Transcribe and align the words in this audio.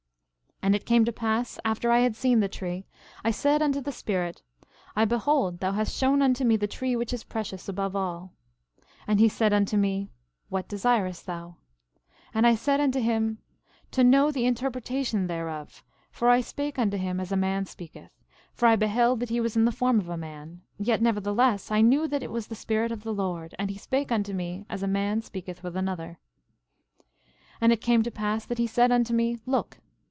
11:9 0.63 0.67
And 0.67 0.75
it 0.75 0.85
came 0.85 1.05
to 1.05 1.11
pass 1.11 1.57
after 1.65 1.89
I 1.91 2.01
had 2.01 2.15
seen 2.15 2.39
the 2.39 2.47
tree, 2.47 2.85
I 3.23 3.31
said 3.31 3.63
unto 3.63 3.81
the 3.81 3.91
Spirit: 3.91 4.43
I 4.95 5.05
behold 5.05 5.59
thou 5.59 5.71
hast 5.71 5.95
shown 5.97 6.21
unto 6.21 6.43
me 6.45 6.55
the 6.55 6.67
tree 6.67 6.95
which 6.95 7.11
is 7.13 7.23
precious 7.23 7.67
above 7.67 7.95
all. 7.95 8.33
11:10 8.77 8.87
And 9.07 9.19
he 9.19 9.27
said 9.27 9.53
unto 9.53 9.75
me: 9.75 10.11
What 10.49 10.67
desirest 10.67 11.25
thou? 11.25 11.57
11:11 11.97 12.05
And 12.35 12.45
I 12.47 12.53
said 12.53 12.79
unto 12.79 12.99
him: 12.99 13.39
To 13.89 14.03
know 14.03 14.29
the 14.29 14.45
interpretation 14.45 15.25
thereof—for 15.25 16.29
I 16.29 16.41
spake 16.41 16.77
unto 16.77 16.95
him 16.97 17.19
as 17.19 17.31
a 17.31 17.35
man 17.35 17.65
speaketh; 17.65 18.13
for 18.53 18.67
I 18.67 18.75
beheld 18.75 19.19
that 19.21 19.29
he 19.29 19.41
was 19.41 19.57
in 19.57 19.65
the 19.65 19.71
form 19.71 19.97
of 19.99 20.09
a 20.09 20.15
man; 20.15 20.61
yet 20.77 21.01
nevertheless, 21.01 21.71
I 21.71 21.81
knew 21.81 22.07
that 22.07 22.21
it 22.21 22.29
was 22.29 22.45
the 22.47 22.55
Spirit 22.55 22.91
of 22.91 23.01
the 23.01 23.15
Lord; 23.15 23.55
and 23.57 23.71
he 23.71 23.79
spake 23.79 24.11
unto 24.11 24.31
me 24.31 24.67
as 24.69 24.83
a 24.83 24.87
man 24.87 25.23
speaketh 25.23 25.63
with 25.63 25.75
another. 25.75 26.19
11:12 27.23 27.33
And 27.61 27.71
it 27.73 27.81
came 27.81 28.03
to 28.03 28.11
pass 28.11 28.45
that 28.45 28.59
he 28.59 28.67
said 28.67 28.91
unto 28.91 29.11
me: 29.11 29.39
Look! 29.47 29.79